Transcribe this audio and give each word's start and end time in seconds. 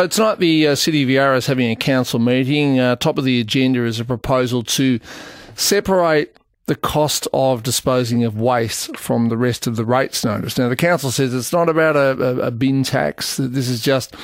Tonight, 0.00 0.38
the 0.38 0.68
uh, 0.68 0.74
City 0.76 1.02
of 1.02 1.10
Yarra 1.10 1.38
is 1.38 1.48
having 1.48 1.72
a 1.72 1.74
council 1.74 2.20
meeting. 2.20 2.78
Uh, 2.78 2.94
top 2.94 3.18
of 3.18 3.24
the 3.24 3.40
agenda 3.40 3.84
is 3.84 3.98
a 3.98 4.04
proposal 4.04 4.62
to 4.62 5.00
separate 5.56 6.36
the 6.66 6.76
cost 6.76 7.26
of 7.32 7.64
disposing 7.64 8.22
of 8.22 8.38
waste 8.38 8.96
from 8.96 9.28
the 9.28 9.36
rest 9.36 9.66
of 9.66 9.74
the 9.74 9.84
rates 9.84 10.24
notice. 10.24 10.56
Now, 10.56 10.68
the 10.68 10.76
council 10.76 11.10
says 11.10 11.34
it's 11.34 11.52
not 11.52 11.68
about 11.68 11.96
a, 11.96 12.12
a, 12.22 12.36
a 12.46 12.50
bin 12.52 12.84
tax, 12.84 13.38
this 13.38 13.68
is 13.68 13.82
just 13.82 14.14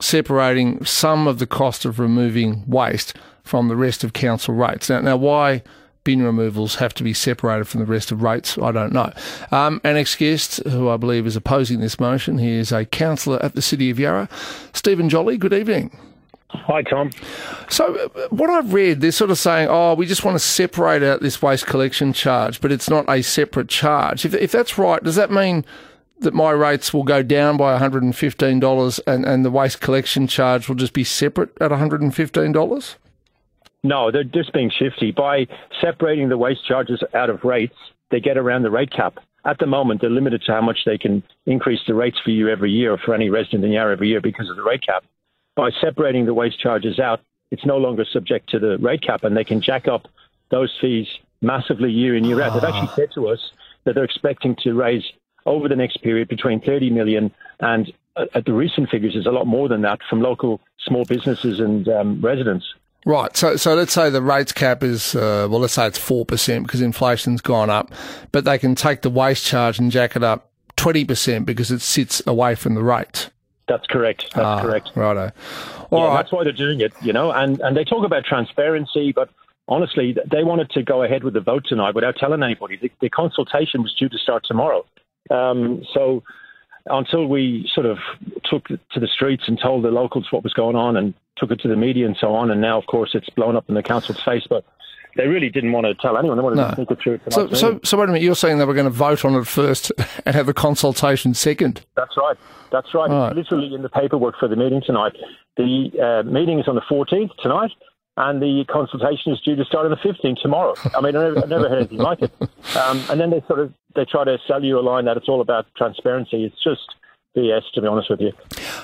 separating 0.00 0.84
some 0.84 1.26
of 1.26 1.38
the 1.38 1.46
cost 1.46 1.86
of 1.86 1.98
removing 1.98 2.62
waste 2.66 3.14
from 3.42 3.68
the 3.68 3.76
rest 3.76 4.04
of 4.04 4.12
council 4.12 4.52
rates. 4.52 4.90
Now, 4.90 5.00
now 5.00 5.16
why? 5.16 5.62
Bin 6.04 6.22
removals 6.22 6.76
have 6.76 6.94
to 6.94 7.04
be 7.04 7.14
separated 7.14 7.66
from 7.66 7.80
the 7.80 7.86
rest 7.86 8.12
of 8.12 8.22
rates? 8.22 8.58
I 8.58 8.72
don't 8.72 8.92
know. 8.92 9.12
Um, 9.50 9.80
next 9.84 10.16
guest, 10.16 10.62
who 10.64 10.88
I 10.88 10.96
believe 10.96 11.26
is 11.26 11.36
opposing 11.36 11.80
this 11.80 12.00
motion, 12.00 12.38
he 12.38 12.52
is 12.52 12.72
a 12.72 12.84
councillor 12.84 13.42
at 13.42 13.54
the 13.54 13.62
City 13.62 13.90
of 13.90 13.98
Yarra, 13.98 14.28
Stephen 14.72 15.08
Jolly. 15.08 15.36
Good 15.36 15.52
evening. 15.52 15.96
Hi, 16.54 16.82
Tom. 16.82 17.10
So, 17.70 17.94
uh, 17.94 18.28
what 18.28 18.50
I've 18.50 18.74
read, 18.74 19.00
they're 19.00 19.10
sort 19.10 19.30
of 19.30 19.38
saying, 19.38 19.68
oh, 19.70 19.94
we 19.94 20.04
just 20.04 20.24
want 20.24 20.34
to 20.34 20.38
separate 20.38 21.02
out 21.02 21.20
this 21.20 21.40
waste 21.40 21.66
collection 21.66 22.12
charge, 22.12 22.60
but 22.60 22.70
it's 22.70 22.90
not 22.90 23.08
a 23.08 23.22
separate 23.22 23.68
charge. 23.68 24.24
If, 24.24 24.34
if 24.34 24.52
that's 24.52 24.76
right, 24.76 25.02
does 25.02 25.16
that 25.16 25.30
mean 25.30 25.64
that 26.20 26.34
my 26.34 26.50
rates 26.50 26.92
will 26.92 27.04
go 27.04 27.22
down 27.22 27.56
by 27.56 27.78
$115 27.78 29.00
and, 29.06 29.24
and 29.24 29.44
the 29.44 29.50
waste 29.50 29.80
collection 29.80 30.26
charge 30.26 30.68
will 30.68 30.76
just 30.76 30.92
be 30.92 31.04
separate 31.04 31.50
at 31.60 31.70
$115? 31.70 32.96
No, 33.84 34.10
they're 34.10 34.24
just 34.24 34.52
being 34.52 34.70
shifty. 34.70 35.10
By 35.10 35.46
separating 35.80 36.28
the 36.28 36.38
waste 36.38 36.66
charges 36.66 37.02
out 37.14 37.30
of 37.30 37.44
rates, 37.44 37.74
they 38.10 38.20
get 38.20 38.36
around 38.36 38.62
the 38.62 38.70
rate 38.70 38.92
cap. 38.92 39.18
At 39.44 39.58
the 39.58 39.66
moment, 39.66 40.00
they're 40.00 40.10
limited 40.10 40.42
to 40.46 40.52
how 40.52 40.60
much 40.60 40.80
they 40.86 40.98
can 40.98 41.22
increase 41.46 41.80
the 41.86 41.94
rates 41.94 42.18
for 42.22 42.30
you 42.30 42.48
every 42.48 42.70
year, 42.70 42.92
or 42.92 42.98
for 42.98 43.12
any 43.12 43.28
resident 43.28 43.64
in 43.64 43.72
Yarra 43.72 43.92
every 43.92 44.08
year 44.08 44.20
because 44.20 44.48
of 44.48 44.56
the 44.56 44.62
rate 44.62 44.86
cap. 44.86 45.04
By 45.56 45.70
separating 45.80 46.26
the 46.26 46.34
waste 46.34 46.60
charges 46.60 47.00
out, 47.00 47.20
it's 47.50 47.66
no 47.66 47.76
longer 47.76 48.04
subject 48.04 48.48
to 48.50 48.58
the 48.60 48.78
rate 48.78 49.02
cap, 49.02 49.24
and 49.24 49.36
they 49.36 49.44
can 49.44 49.60
jack 49.60 49.88
up 49.88 50.06
those 50.50 50.72
fees 50.80 51.08
massively 51.40 51.90
year 51.90 52.14
in, 52.14 52.24
year 52.24 52.40
out. 52.40 52.54
They've 52.54 52.64
actually 52.64 52.94
said 52.94 53.12
to 53.14 53.28
us 53.28 53.40
that 53.84 53.96
they're 53.96 54.04
expecting 54.04 54.54
to 54.62 54.74
raise 54.74 55.04
over 55.44 55.68
the 55.68 55.76
next 55.76 56.02
period 56.02 56.28
between 56.28 56.60
30 56.60 56.90
million 56.90 57.32
and 57.58 57.92
uh, 58.16 58.26
at 58.34 58.44
the 58.44 58.52
recent 58.52 58.90
figures 58.90 59.16
is 59.16 59.26
a 59.26 59.30
lot 59.30 59.46
more 59.46 59.68
than 59.68 59.82
that 59.82 59.98
from 60.08 60.20
local 60.20 60.60
small 60.78 61.04
businesses 61.04 61.58
and 61.60 61.88
um, 61.88 62.20
residents. 62.20 62.64
Right. 63.04 63.36
So, 63.36 63.56
so 63.56 63.74
let's 63.74 63.92
say 63.92 64.10
the 64.10 64.22
rates 64.22 64.52
cap 64.52 64.82
is, 64.82 65.14
uh, 65.14 65.48
well, 65.50 65.60
let's 65.60 65.74
say 65.74 65.86
it's 65.86 65.98
4% 65.98 66.62
because 66.62 66.80
inflation's 66.80 67.40
gone 67.40 67.68
up, 67.68 67.92
but 68.30 68.44
they 68.44 68.58
can 68.58 68.74
take 68.74 69.02
the 69.02 69.10
waste 69.10 69.44
charge 69.44 69.78
and 69.78 69.90
jack 69.90 70.14
it 70.14 70.22
up 70.22 70.50
20% 70.76 71.44
because 71.44 71.70
it 71.70 71.80
sits 71.80 72.22
away 72.26 72.54
from 72.54 72.74
the 72.74 72.82
rate. 72.82 73.30
That's 73.68 73.86
correct. 73.86 74.24
That's 74.34 74.44
ah, 74.44 74.60
correct. 74.60 74.90
Righto. 74.94 75.32
All 75.90 76.00
yeah, 76.00 76.06
right. 76.06 76.16
That's 76.16 76.32
why 76.32 76.44
they're 76.44 76.52
doing 76.52 76.80
it, 76.80 76.92
you 77.02 77.12
know, 77.12 77.32
and, 77.32 77.60
and 77.60 77.76
they 77.76 77.84
talk 77.84 78.04
about 78.04 78.24
transparency, 78.24 79.12
but 79.12 79.30
honestly, 79.68 80.16
they 80.30 80.44
wanted 80.44 80.70
to 80.70 80.82
go 80.82 81.02
ahead 81.02 81.24
with 81.24 81.34
the 81.34 81.40
vote 81.40 81.64
tonight 81.68 81.94
without 81.94 82.16
telling 82.16 82.42
anybody. 82.42 82.76
The, 82.76 82.90
the 83.00 83.08
consultation 83.08 83.82
was 83.82 83.94
due 83.94 84.08
to 84.08 84.18
start 84.18 84.44
tomorrow. 84.46 84.84
Um, 85.30 85.84
so 85.94 86.22
until 86.86 87.26
we 87.26 87.70
sort 87.72 87.86
of 87.86 87.98
took 88.44 88.66
to 88.68 89.00
the 89.00 89.06
streets 89.06 89.44
and 89.46 89.58
told 89.60 89.84
the 89.84 89.90
locals 89.90 90.26
what 90.30 90.42
was 90.42 90.52
going 90.52 90.76
on 90.76 90.96
and 90.96 91.14
took 91.36 91.50
it 91.50 91.60
to 91.60 91.68
the 91.68 91.76
media 91.76 92.06
and 92.06 92.16
so 92.20 92.34
on. 92.34 92.50
And 92.50 92.60
now, 92.60 92.78
of 92.78 92.86
course, 92.86 93.10
it's 93.14 93.28
blown 93.30 93.56
up 93.56 93.68
in 93.68 93.74
the 93.74 93.82
council's 93.82 94.20
face. 94.22 94.44
But 94.48 94.64
they 95.16 95.26
really 95.26 95.48
didn't 95.48 95.72
want 95.72 95.86
to 95.86 95.94
tell 95.94 96.16
anyone. 96.16 96.36
They 96.36 96.42
wanted 96.42 96.56
no. 96.56 96.68
to 96.68 96.74
sneak 96.74 96.90
it 96.90 96.98
through. 97.00 97.20
So, 97.30 97.52
so, 97.52 97.80
so, 97.82 97.96
wait 97.96 98.04
a 98.04 98.06
minute. 98.08 98.22
You're 98.22 98.34
saying 98.34 98.58
they 98.58 98.64
were 98.64 98.74
going 98.74 98.84
to 98.84 98.90
vote 98.90 99.24
on 99.24 99.34
it 99.34 99.46
first 99.46 99.92
and 100.26 100.34
have 100.34 100.48
a 100.48 100.54
consultation 100.54 101.34
second? 101.34 101.84
That's 101.96 102.16
right. 102.16 102.36
That's 102.70 102.94
right. 102.94 103.10
right. 103.10 103.36
literally 103.36 103.74
in 103.74 103.82
the 103.82 103.90
paperwork 103.90 104.38
for 104.38 104.48
the 104.48 104.56
meeting 104.56 104.82
tonight. 104.84 105.12
The 105.56 106.22
uh, 106.24 106.28
meeting 106.28 106.58
is 106.58 106.68
on 106.68 106.74
the 106.74 106.80
14th 106.82 107.30
tonight 107.42 107.72
and 108.16 108.42
the 108.42 108.64
consultation 108.70 109.32
is 109.32 109.40
due 109.40 109.56
to 109.56 109.64
start 109.64 109.86
on 109.86 109.90
the 109.90 109.96
15th 109.96 110.40
tomorrow. 110.42 110.74
I 110.96 111.00
mean, 111.00 111.16
I 111.16 111.22
never, 111.24 111.44
I 111.44 111.46
never 111.46 111.68
heard 111.68 111.78
anything 111.78 111.98
like 111.98 112.22
it. 112.22 112.32
Um, 112.76 113.04
and 113.10 113.20
then 113.20 113.28
they 113.30 113.42
sort 113.48 113.58
of 113.58 113.74
they 113.96 114.04
try 114.04 114.24
to 114.24 114.38
sell 114.46 114.64
you 114.64 114.78
a 114.78 114.80
line 114.80 115.04
that 115.04 115.16
it's 115.16 115.28
all 115.28 115.40
about 115.40 115.66
transparency. 115.76 116.44
It's 116.44 116.62
just 116.62 116.94
BS, 117.36 117.62
to 117.74 117.80
be 117.80 117.86
honest 117.86 118.10
with 118.10 118.20
you. 118.20 118.32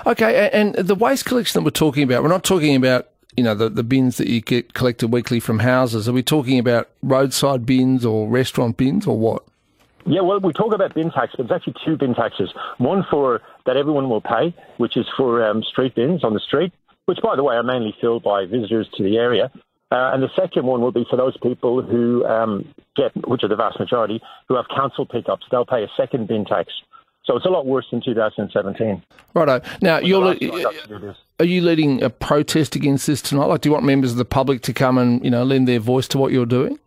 Okay, 0.06 0.50
and 0.52 0.74
the 0.74 0.94
waste 0.94 1.24
collection 1.24 1.58
that 1.58 1.64
we're 1.64 1.70
talking 1.70 2.02
about, 2.02 2.22
we're 2.22 2.28
not 2.28 2.44
talking 2.44 2.76
about 2.76 3.08
you 3.36 3.44
know 3.44 3.54
the, 3.54 3.68
the 3.68 3.84
bins 3.84 4.16
that 4.16 4.28
you 4.28 4.40
get 4.40 4.74
collected 4.74 5.08
weekly 5.08 5.40
from 5.40 5.60
houses. 5.60 6.08
Are 6.08 6.12
we 6.12 6.22
talking 6.22 6.58
about 6.58 6.88
roadside 7.02 7.66
bins 7.66 8.04
or 8.04 8.28
restaurant 8.28 8.76
bins 8.76 9.06
or 9.06 9.18
what? 9.18 9.44
Yeah, 10.06 10.22
well, 10.22 10.40
we 10.40 10.52
talk 10.52 10.72
about 10.72 10.94
bin 10.94 11.10
tax, 11.10 11.34
but 11.36 11.44
it's 11.44 11.52
actually 11.52 11.74
two 11.84 11.96
bin 11.96 12.14
taxes. 12.14 12.50
One 12.78 13.04
for 13.10 13.42
that 13.66 13.76
everyone 13.76 14.08
will 14.08 14.22
pay, 14.22 14.54
which 14.78 14.96
is 14.96 15.06
for 15.16 15.44
um, 15.44 15.62
street 15.62 15.94
bins 15.94 16.24
on 16.24 16.32
the 16.32 16.40
street, 16.40 16.72
which, 17.04 17.18
by 17.22 17.36
the 17.36 17.44
way, 17.44 17.56
are 17.56 17.62
mainly 17.62 17.94
filled 18.00 18.22
by 18.22 18.46
visitors 18.46 18.88
to 18.96 19.02
the 19.02 19.18
area. 19.18 19.50
Uh, 19.90 20.12
and 20.12 20.22
the 20.22 20.30
second 20.34 20.66
one 20.66 20.80
will 20.80 20.92
be 20.92 21.06
for 21.10 21.16
those 21.16 21.36
people 21.38 21.82
who 21.82 22.24
um, 22.26 22.74
get, 22.96 23.12
which 23.26 23.42
are 23.42 23.48
the 23.48 23.56
vast 23.56 23.78
majority, 23.78 24.20
who 24.48 24.56
have 24.56 24.66
council 24.74 25.06
pickups. 25.06 25.46
They'll 25.50 25.66
pay 25.66 25.82
a 25.82 25.88
second 25.96 26.28
bin 26.28 26.44
tax. 26.44 26.72
So 27.28 27.36
it's 27.36 27.44
a 27.44 27.50
lot 27.50 27.66
worse 27.66 27.86
than 27.90 28.00
2017. 28.00 29.02
Righto. 29.34 29.60
Now, 29.82 29.98
you're, 29.98 30.34
are 31.38 31.44
you 31.44 31.60
leading 31.60 32.02
a 32.02 32.08
protest 32.08 32.74
against 32.74 33.06
this 33.06 33.20
tonight? 33.20 33.44
Like, 33.44 33.60
do 33.60 33.68
you 33.68 33.74
want 33.74 33.84
members 33.84 34.12
of 34.12 34.16
the 34.16 34.24
public 34.24 34.62
to 34.62 34.72
come 34.72 34.96
and, 34.96 35.22
you 35.22 35.30
know, 35.30 35.44
lend 35.44 35.68
their 35.68 35.78
voice 35.78 36.08
to 36.08 36.18
what 36.18 36.32
you're 36.32 36.46
doing? 36.46 36.78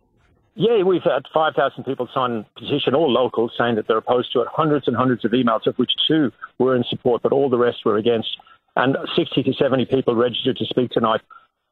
Yeah, 0.56 0.82
we've 0.82 1.04
had 1.04 1.22
5,000 1.32 1.84
people 1.84 2.08
sign 2.12 2.32
a 2.32 2.60
petition, 2.60 2.92
all 2.92 3.08
local, 3.08 3.52
saying 3.56 3.76
that 3.76 3.86
they're 3.86 3.98
opposed 3.98 4.32
to 4.32 4.40
it. 4.40 4.48
Hundreds 4.50 4.88
and 4.88 4.96
hundreds 4.96 5.24
of 5.24 5.30
emails, 5.30 5.64
of 5.68 5.76
which 5.76 5.92
two 6.08 6.32
were 6.58 6.74
in 6.74 6.82
support, 6.90 7.22
but 7.22 7.30
all 7.30 7.48
the 7.48 7.56
rest 7.56 7.84
were 7.84 7.96
against. 7.96 8.36
And 8.74 8.96
60 9.14 9.44
to 9.44 9.52
70 9.52 9.84
people 9.84 10.16
registered 10.16 10.56
to 10.56 10.64
speak 10.66 10.90
tonight. 10.90 11.20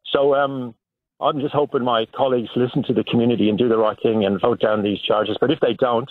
So 0.07 0.37
um, 0.37 0.77
I'm 1.21 1.41
just 1.41 1.55
hoping 1.55 1.83
my 1.83 2.07
colleagues 2.15 2.51
listen 2.55 2.85
to 2.85 2.93
the 2.93 3.03
community 3.03 3.49
and 3.49 3.59
do 3.59 3.69
the 3.69 3.77
right 3.77 3.99
thing 4.01 4.25
and 4.25 4.41
vote 4.41 4.61
down 4.61 4.85
these 4.85 5.01
charges. 5.01 5.37
But 5.41 5.51
if 5.51 5.59
they 5.59 5.75
don't, 5.75 6.11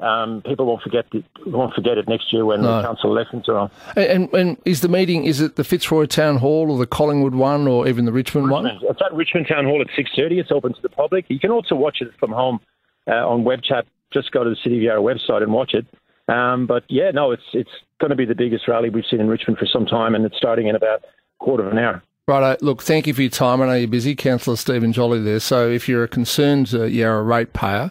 um, 0.00 0.42
people 0.42 0.66
won't 0.66 0.82
forget 0.82 1.06
the, 1.10 1.24
won't 1.46 1.74
forget 1.74 1.98
it 1.98 2.08
next 2.08 2.32
year 2.32 2.44
when 2.44 2.62
no. 2.62 2.76
the 2.76 2.82
council 2.82 3.10
elections 3.10 3.48
are 3.48 3.56
on. 3.56 3.70
And, 3.96 4.32
and, 4.32 4.56
is 4.64 4.80
the 4.80 4.88
meeting 4.88 5.24
is 5.24 5.40
it 5.40 5.56
the 5.56 5.64
Fitzroy 5.64 6.06
Town 6.06 6.36
Hall 6.36 6.70
or 6.70 6.78
the 6.78 6.86
Collingwood 6.86 7.34
one 7.34 7.66
or 7.66 7.88
even 7.88 8.04
the 8.04 8.12
Richmond, 8.12 8.46
Richmond. 8.46 8.80
one? 8.82 8.90
It's 8.90 9.00
at 9.02 9.12
Richmond 9.12 9.48
Town 9.48 9.64
Hall 9.64 9.80
at 9.80 9.88
six 9.96 10.10
thirty. 10.14 10.38
It's 10.38 10.52
open 10.52 10.72
to 10.74 10.82
the 10.82 10.88
public. 10.88 11.24
You 11.28 11.40
can 11.40 11.50
also 11.50 11.74
watch 11.74 11.98
it 12.00 12.12
from 12.20 12.30
home 12.30 12.60
uh, 13.08 13.28
on 13.28 13.42
web 13.42 13.62
chat. 13.62 13.86
Just 14.12 14.30
go 14.30 14.44
to 14.44 14.50
the 14.50 14.56
City 14.62 14.76
of 14.76 14.82
Yarra 14.82 15.00
website 15.00 15.42
and 15.42 15.52
watch 15.52 15.74
it. 15.74 15.86
Um, 16.28 16.66
but 16.66 16.84
yeah, 16.88 17.10
no, 17.10 17.32
it's 17.32 17.42
it's 17.52 17.70
going 18.00 18.10
to 18.10 18.16
be 18.16 18.24
the 18.24 18.36
biggest 18.36 18.68
rally 18.68 18.90
we've 18.90 19.04
seen 19.10 19.20
in 19.20 19.28
Richmond 19.28 19.58
for 19.58 19.66
some 19.66 19.84
time, 19.84 20.14
and 20.14 20.24
it's 20.24 20.36
starting 20.36 20.68
in 20.68 20.76
about 20.76 21.02
a 21.02 21.44
quarter 21.44 21.66
of 21.66 21.72
an 21.72 21.78
hour. 21.78 22.02
Right. 22.28 22.60
Look, 22.60 22.82
thank 22.82 23.06
you 23.06 23.14
for 23.14 23.22
your 23.22 23.30
time. 23.30 23.62
I 23.62 23.66
know 23.66 23.72
you're 23.72 23.88
busy, 23.88 24.14
Councillor 24.14 24.56
Stephen 24.56 24.92
Jolly. 24.92 25.20
There. 25.22 25.40
So, 25.40 25.68
if 25.68 25.88
you're 25.88 26.04
a 26.04 26.08
concerned 26.08 26.72
uh, 26.74 26.84
Yarra 26.84 27.22
ratepayer 27.22 27.90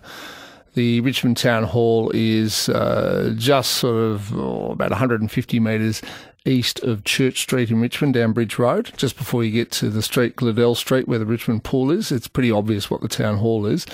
the 0.77 1.01
Richmond 1.01 1.37
Town 1.37 1.63
Hall 1.63 2.11
is 2.13 2.69
uh, 2.69 3.33
just 3.35 3.71
sort 3.71 3.95
of 3.95 4.31
oh, 4.37 4.69
about 4.69 4.91
150 4.91 5.59
metres 5.59 6.03
east 6.45 6.83
of 6.83 7.03
Church 7.03 7.39
Street 7.41 7.71
in 7.71 7.81
Richmond, 7.81 8.13
down 8.13 8.31
Bridge 8.31 8.59
Road, 8.59 8.91
just 8.95 9.17
before 9.17 9.43
you 9.43 9.51
get 9.51 9.71
to 9.71 9.89
the 9.89 10.03
street, 10.03 10.35
Gleadell 10.35 10.77
Street, 10.77 11.07
where 11.07 11.17
the 11.17 11.25
Richmond 11.25 11.63
Pool 11.63 11.89
is. 11.89 12.11
It's 12.11 12.27
pretty 12.27 12.51
obvious 12.51 12.91
what 12.91 13.01
the 13.01 13.07
town 13.07 13.37
hall 13.37 13.65
is. 13.65 13.87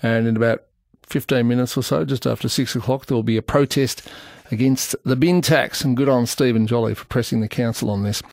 And 0.00 0.28
in 0.28 0.36
about 0.36 0.62
15 1.08 1.46
minutes 1.46 1.76
or 1.76 1.82
so, 1.82 2.04
just 2.04 2.24
after 2.24 2.48
six 2.48 2.76
o'clock, 2.76 3.06
there 3.06 3.16
will 3.16 3.24
be 3.24 3.36
a 3.36 3.42
protest 3.42 4.08
against 4.52 4.94
the 5.04 5.16
bin 5.16 5.42
tax. 5.42 5.82
And 5.82 5.96
good 5.96 6.08
on 6.08 6.24
Stephen 6.26 6.68
Jolly 6.68 6.94
for 6.94 7.04
pressing 7.06 7.40
the 7.40 7.48
council 7.48 7.90
on 7.90 8.04
this. 8.04 8.22